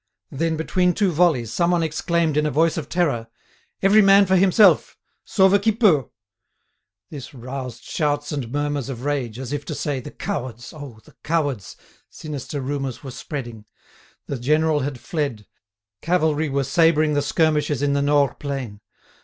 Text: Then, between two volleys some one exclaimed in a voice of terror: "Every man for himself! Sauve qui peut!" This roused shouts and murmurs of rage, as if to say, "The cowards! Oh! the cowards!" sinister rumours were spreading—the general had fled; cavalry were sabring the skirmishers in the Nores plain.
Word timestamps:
Then, 0.31 0.57
between 0.57 0.95
two 0.95 1.11
volleys 1.11 1.53
some 1.53 1.69
one 1.69 1.83
exclaimed 1.83 2.35
in 2.35 2.47
a 2.47 2.49
voice 2.49 2.75
of 2.75 2.89
terror: 2.89 3.27
"Every 3.83 4.01
man 4.01 4.25
for 4.25 4.35
himself! 4.35 4.97
Sauve 5.25 5.61
qui 5.61 5.73
peut!" 5.73 6.09
This 7.11 7.35
roused 7.35 7.83
shouts 7.83 8.31
and 8.31 8.51
murmurs 8.51 8.89
of 8.89 9.05
rage, 9.05 9.37
as 9.37 9.53
if 9.53 9.63
to 9.65 9.75
say, 9.75 9.99
"The 9.99 10.09
cowards! 10.09 10.73
Oh! 10.73 10.97
the 11.05 11.13
cowards!" 11.23 11.75
sinister 12.09 12.61
rumours 12.61 13.03
were 13.03 13.11
spreading—the 13.11 14.39
general 14.39 14.79
had 14.79 14.99
fled; 14.99 15.45
cavalry 16.01 16.49
were 16.49 16.63
sabring 16.63 17.13
the 17.13 17.21
skirmishers 17.21 17.83
in 17.83 17.93
the 17.93 18.01
Nores 18.01 18.39
plain. 18.39 18.81